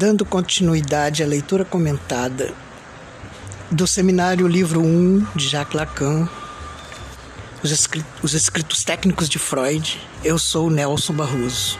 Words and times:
dando 0.00 0.24
continuidade 0.24 1.22
à 1.22 1.26
leitura 1.26 1.62
comentada 1.62 2.54
do 3.70 3.86
seminário 3.86 4.48
Livro 4.48 4.80
1 4.80 5.26
de 5.36 5.46
Jacques 5.46 5.74
Lacan, 5.74 6.26
os 7.62 7.70
escritos, 7.70 8.10
os 8.22 8.32
escritos 8.32 8.82
técnicos 8.82 9.28
de 9.28 9.38
Freud, 9.38 10.00
eu 10.24 10.38
sou 10.38 10.70
Nelson 10.70 11.12
Barroso. 11.12 11.78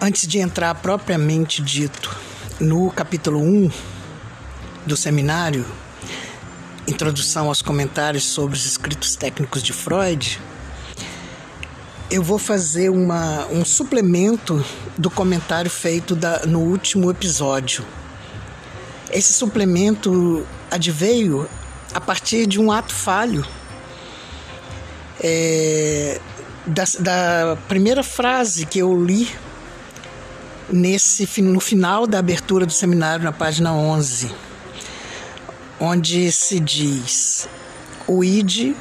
Antes 0.00 0.26
de 0.26 0.38
entrar 0.38 0.74
propriamente 0.76 1.60
dito 1.60 2.16
no 2.58 2.90
capítulo 2.90 3.42
1 3.42 3.70
do 4.86 4.96
seminário, 4.96 5.66
Introdução 6.88 7.48
aos 7.48 7.60
comentários 7.60 8.24
sobre 8.24 8.56
os 8.56 8.64
escritos 8.64 9.14
técnicos 9.14 9.62
de 9.62 9.74
Freud, 9.74 10.40
eu 12.12 12.22
vou 12.22 12.38
fazer 12.38 12.90
uma, 12.90 13.46
um 13.46 13.64
suplemento 13.64 14.62
do 14.98 15.10
comentário 15.10 15.70
feito 15.70 16.14
da, 16.14 16.40
no 16.44 16.60
último 16.60 17.10
episódio. 17.10 17.82
Esse 19.10 19.32
suplemento 19.32 20.46
adveio 20.70 21.48
a 21.94 22.00
partir 22.00 22.46
de 22.46 22.60
um 22.60 22.70
ato 22.70 22.92
falho 22.92 23.46
é, 25.22 26.20
da, 26.66 26.84
da 27.00 27.58
primeira 27.66 28.02
frase 28.02 28.66
que 28.66 28.78
eu 28.78 29.02
li 29.02 29.26
nesse, 30.70 31.40
no 31.40 31.60
final 31.60 32.06
da 32.06 32.18
abertura 32.18 32.66
do 32.66 32.72
seminário, 32.72 33.24
na 33.24 33.32
página 33.32 33.72
11, 33.72 34.30
onde 35.80 36.30
se 36.30 36.60
diz: 36.60 37.48
o 38.06 38.22
id 38.22 38.74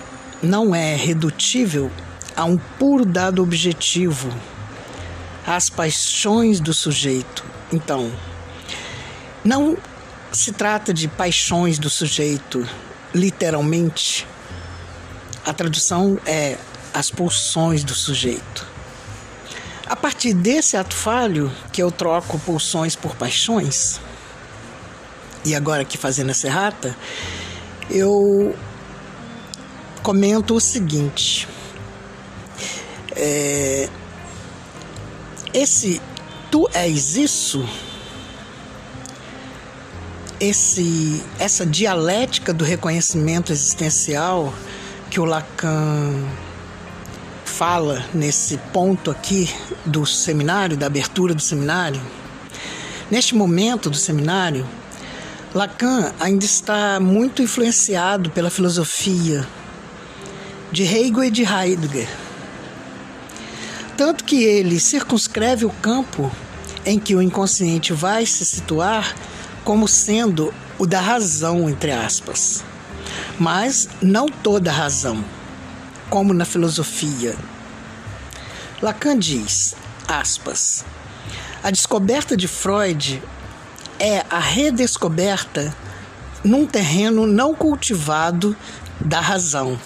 não 0.44 0.76
é 0.76 0.96
redutível 0.98 1.90
a 2.36 2.46
um 2.46 2.58
puro 2.58 3.06
dado 3.06 3.42
objetivo, 3.42 4.30
às 5.46 5.70
paixões 5.70 6.60
do 6.60 6.74
sujeito. 6.74 7.44
Então, 7.72 8.12
não 9.44 9.78
se 10.32 10.52
trata 10.52 10.94
de 10.94 11.08
paixões 11.08 11.78
do 11.78 11.90
sujeito, 11.90 12.68
literalmente. 13.14 14.28
A 15.46 15.54
tradução 15.54 16.20
é 16.26 16.58
as 16.94 17.10
pulsões 17.10 17.84
do 17.84 17.94
sujeito. 17.96 18.68
A 19.88 19.96
partir 19.96 20.34
desse 20.34 20.78
ato 20.78 20.96
falho, 20.96 21.52
que 21.72 21.84
eu 21.84 21.92
troco 21.92 22.40
pulsões 22.40 22.96
por 22.96 23.16
paixões, 23.16 24.00
e 25.44 25.56
agora 25.56 25.82
aqui 25.82 25.98
fazendo 25.98 26.30
essa 26.30 26.48
errata, 26.48 26.96
eu 27.90 28.56
comento 30.02 30.56
o 30.56 30.62
seguinte. 30.62 31.48
É, 33.16 33.90
esse 35.54 36.02
tu 36.50 36.68
és 36.74 37.16
isso, 37.16 37.68
esse, 40.40 41.22
essa 41.38 41.66
dialética 41.66 42.54
do 42.54 42.64
reconhecimento 42.64 43.52
existencial 43.52 44.54
que 45.10 45.20
o 45.20 45.26
Lacan 45.26 46.26
fala 47.46 48.06
nesse 48.14 48.58
ponto 48.74 49.12
aqui 49.12 49.50
do 49.86 50.06
seminário, 50.06 50.78
da 50.78 50.88
abertura 50.88 51.34
do 51.34 51.42
seminário, 51.42 52.02
neste 53.10 53.36
momento 53.36 53.90
do 53.90 53.98
seminário, 53.98 54.66
Lacan 55.54 56.14
ainda 56.20 56.46
está 56.46 57.00
muito 57.00 57.42
influenciado 57.42 58.30
pela 58.30 58.50
filosofia 58.50 59.46
de 60.72 60.84
Hegel 60.84 61.26
e 61.26 61.30
de 61.30 61.44
Heidegger 61.44 62.08
tanto 64.04 64.24
que 64.24 64.44
ele 64.44 64.80
circunscreve 64.80 65.64
o 65.64 65.70
campo 65.70 66.32
em 66.84 66.98
que 66.98 67.16
o 67.16 67.22
inconsciente 67.22 67.94
vai 67.94 68.26
se 68.26 68.44
situar 68.44 69.16
como 69.64 69.88
sendo 69.88 70.52
o 70.80 70.88
da 70.88 71.00
razão, 71.00 71.70
entre 71.70 71.92
aspas. 71.92 72.64
Mas 73.38 73.88
não 74.02 74.26
toda 74.26 74.72
razão, 74.72 75.24
como 76.10 76.34
na 76.34 76.46
filosofia. 76.46 77.36
Lacan 78.82 79.20
diz, 79.20 79.76
aspas, 80.08 80.84
a 81.62 81.70
descoberta 81.70 82.36
de 82.36 82.48
Freud 82.48 83.22
é 84.00 84.26
a 84.32 84.40
redescoberta 84.40 85.72
num 86.44 86.66
terreno 86.66 87.28
não 87.28 87.54
cultivado 87.54 88.58
da 89.00 89.22
razão. 89.22 89.80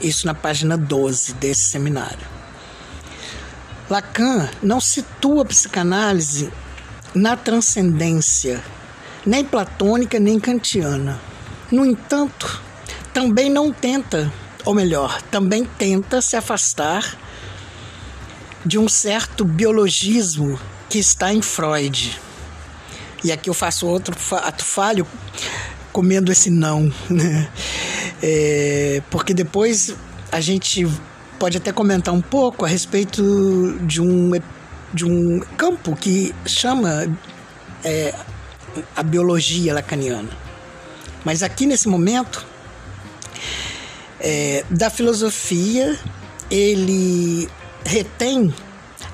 Isso 0.00 0.26
na 0.26 0.32
página 0.32 0.78
12 0.78 1.34
desse 1.34 1.64
seminário. 1.64 2.35
Lacan 3.88 4.48
não 4.62 4.80
situa 4.80 5.42
a 5.42 5.44
psicanálise 5.44 6.52
na 7.14 7.36
transcendência, 7.36 8.62
nem 9.24 9.44
platônica 9.44 10.18
nem 10.18 10.40
kantiana. 10.40 11.20
No 11.70 11.84
entanto, 11.84 12.62
também 13.12 13.48
não 13.48 13.72
tenta, 13.72 14.32
ou 14.64 14.74
melhor, 14.74 15.22
também 15.22 15.64
tenta 15.64 16.20
se 16.20 16.36
afastar 16.36 17.16
de 18.64 18.78
um 18.78 18.88
certo 18.88 19.44
biologismo 19.44 20.58
que 20.88 20.98
está 20.98 21.32
em 21.32 21.40
Freud. 21.40 22.20
E 23.22 23.30
aqui 23.30 23.48
eu 23.48 23.54
faço 23.54 23.86
outro 23.86 24.16
ato 24.32 24.64
falho 24.64 25.06
comendo 25.92 26.30
esse 26.30 26.50
não, 26.50 26.92
né? 27.08 27.48
É, 28.22 29.02
porque 29.10 29.32
depois 29.32 29.94
a 30.30 30.40
gente 30.40 30.86
pode 31.38 31.56
até 31.56 31.72
comentar 31.72 32.12
um 32.12 32.20
pouco 32.20 32.64
a 32.64 32.68
respeito 32.68 33.78
de 33.82 34.00
um, 34.00 34.30
de 34.92 35.04
um 35.04 35.40
campo 35.56 35.94
que 35.94 36.34
chama 36.46 37.06
é, 37.84 38.14
a 38.94 39.02
biologia 39.02 39.74
lacaniana. 39.74 40.30
Mas 41.24 41.42
aqui 41.42 41.66
nesse 41.66 41.88
momento, 41.88 42.46
é, 44.20 44.64
da 44.70 44.90
filosofia, 44.90 45.98
ele 46.50 47.48
retém 47.84 48.54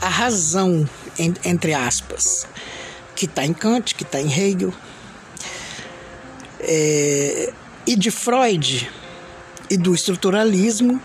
a 0.00 0.08
razão, 0.08 0.88
entre 1.18 1.74
aspas, 1.74 2.46
que 3.14 3.26
está 3.26 3.44
em 3.44 3.52
Kant, 3.52 3.94
que 3.94 4.02
está 4.02 4.20
em 4.20 4.32
Hegel, 4.32 4.72
é, 6.60 7.52
e 7.86 7.96
de 7.96 8.10
Freud 8.10 8.90
e 9.70 9.76
do 9.76 9.94
estruturalismo 9.94 11.00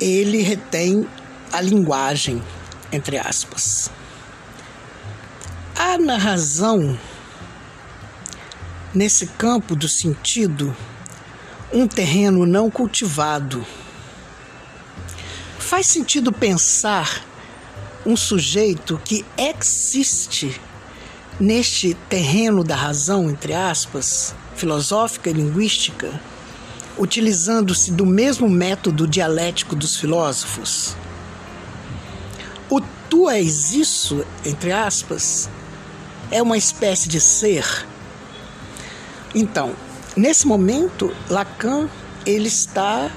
ele 0.00 0.42
retém 0.42 1.06
a 1.52 1.60
linguagem, 1.60 2.42
entre 2.90 3.18
aspas. 3.18 3.90
Há 5.76 5.98
na 5.98 6.16
razão, 6.16 6.98
nesse 8.94 9.26
campo 9.26 9.76
do 9.76 9.88
sentido, 9.88 10.74
um 11.72 11.86
terreno 11.86 12.46
não 12.46 12.70
cultivado. 12.70 13.64
Faz 15.58 15.86
sentido 15.86 16.32
pensar 16.32 17.24
um 18.04 18.16
sujeito 18.16 19.00
que 19.04 19.24
existe 19.36 20.60
neste 21.38 21.94
terreno 22.08 22.64
da 22.64 22.74
razão, 22.74 23.30
entre 23.30 23.54
aspas, 23.54 24.34
filosófica 24.54 25.30
e 25.30 25.32
linguística, 25.32 26.20
utilizando-se 27.00 27.90
do 27.90 28.04
mesmo 28.04 28.46
método 28.46 29.08
dialético 29.08 29.74
dos 29.74 29.96
filósofos. 29.96 30.94
O 32.68 32.78
tu 33.08 33.28
és 33.28 33.72
isso, 33.72 34.24
entre 34.44 34.70
aspas, 34.70 35.48
é 36.30 36.42
uma 36.42 36.58
espécie 36.58 37.08
de 37.08 37.18
ser. 37.18 37.64
Então, 39.34 39.74
nesse 40.14 40.46
momento, 40.46 41.10
Lacan 41.30 41.88
ele 42.26 42.48
está 42.48 43.10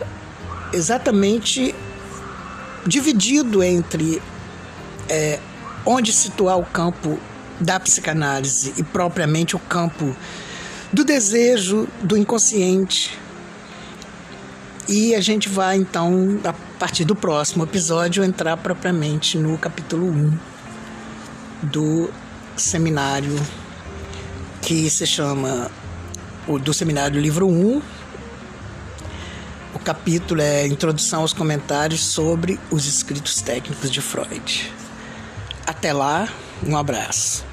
exatamente 0.71 1.75
dividido 2.87 3.61
entre 3.61 4.21
é, 5.09 5.39
onde 5.85 6.13
situar 6.13 6.57
o 6.57 6.65
campo 6.65 7.19
da 7.59 7.77
psicanálise 7.81 8.73
e 8.77 8.83
propriamente 8.83 9.57
o 9.57 9.59
campo 9.59 10.15
do 10.91 11.03
desejo, 11.03 11.87
do 12.01 12.15
inconsciente, 12.15 13.19
e 14.87 15.15
a 15.15 15.21
gente 15.21 15.47
vai 15.47 15.77
então, 15.77 16.39
a 16.43 16.53
partir 16.77 17.05
do 17.05 17.15
próximo 17.15 17.63
episódio, 17.63 18.23
entrar 18.23 18.57
propriamente 18.57 19.37
no 19.37 19.57
capítulo 19.57 20.07
1 20.07 20.37
do 21.63 22.09
seminário 22.57 23.35
que 24.61 24.89
se 24.89 25.05
chama 25.05 25.71
do 26.61 26.73
seminário 26.73 27.19
livro 27.19 27.47
1. 27.47 27.81
O 29.73 29.79
capítulo 29.79 30.41
é 30.41 30.67
Introdução 30.67 31.21
aos 31.21 31.33
comentários 31.33 32.01
sobre 32.01 32.59
os 32.69 32.85
escritos 32.85 33.41
técnicos 33.41 33.89
de 33.89 34.01
Freud. 34.01 34.71
Até 35.65 35.93
lá, 35.93 36.27
um 36.65 36.77
abraço. 36.77 37.52